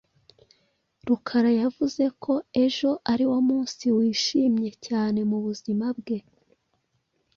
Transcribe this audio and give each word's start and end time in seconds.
Rukara 1.07 1.51
yavuze 1.61 2.03
ko 2.23 2.33
ejo 2.63 2.89
ariwo 3.11 3.37
munsi 3.49 3.85
wishimye 3.97 4.69
cyane 4.87 5.19
mubuzima 5.29 5.85
bwe. 5.97 6.17